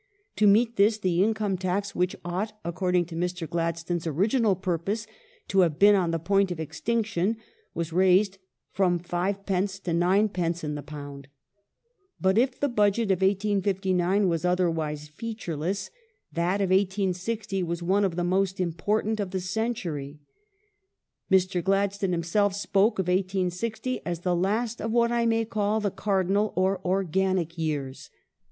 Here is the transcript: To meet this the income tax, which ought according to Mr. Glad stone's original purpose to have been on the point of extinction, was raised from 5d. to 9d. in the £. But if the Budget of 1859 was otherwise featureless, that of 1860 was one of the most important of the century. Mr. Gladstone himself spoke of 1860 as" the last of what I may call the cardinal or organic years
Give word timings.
To 0.37 0.47
meet 0.47 0.77
this 0.77 0.97
the 0.97 1.23
income 1.23 1.59
tax, 1.59 1.93
which 1.93 2.15
ought 2.25 2.59
according 2.65 3.05
to 3.05 3.15
Mr. 3.15 3.47
Glad 3.47 3.77
stone's 3.77 4.07
original 4.07 4.55
purpose 4.55 5.05
to 5.49 5.59
have 5.59 5.77
been 5.77 5.93
on 5.93 6.09
the 6.09 6.17
point 6.17 6.49
of 6.49 6.59
extinction, 6.59 7.37
was 7.75 7.93
raised 7.93 8.39
from 8.71 8.99
5d. 8.99 9.45
to 9.83 9.91
9d. 9.91 10.63
in 10.63 10.73
the 10.73 10.81
£. 10.83 11.25
But 12.19 12.39
if 12.39 12.59
the 12.59 12.67
Budget 12.67 13.11
of 13.11 13.21
1859 13.21 14.27
was 14.27 14.43
otherwise 14.43 15.07
featureless, 15.07 15.91
that 16.33 16.61
of 16.61 16.71
1860 16.71 17.61
was 17.61 17.83
one 17.83 18.03
of 18.03 18.15
the 18.15 18.23
most 18.23 18.59
important 18.59 19.19
of 19.19 19.29
the 19.29 19.39
century. 19.39 20.19
Mr. 21.29 21.63
Gladstone 21.63 22.11
himself 22.11 22.55
spoke 22.55 22.97
of 22.97 23.07
1860 23.07 24.01
as" 24.03 24.21
the 24.21 24.35
last 24.35 24.81
of 24.81 24.89
what 24.91 25.11
I 25.11 25.27
may 25.27 25.45
call 25.45 25.79
the 25.79 25.91
cardinal 25.91 26.53
or 26.55 26.83
organic 26.83 27.55
years 27.59 28.09